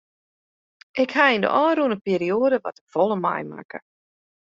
[1.03, 3.79] Ik ha yn de ôfrûne perioade wat te folle meimakke.